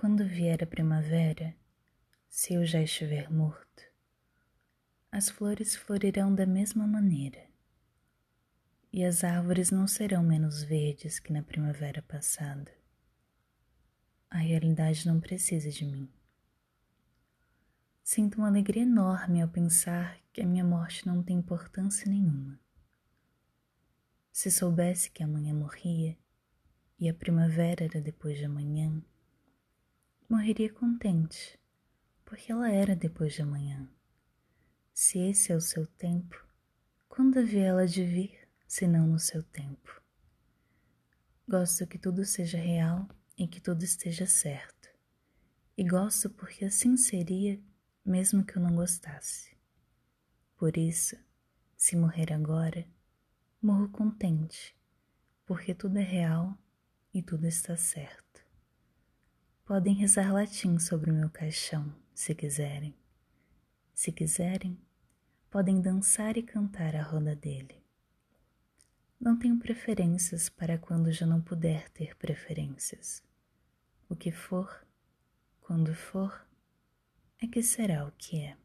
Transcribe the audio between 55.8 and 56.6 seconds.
é real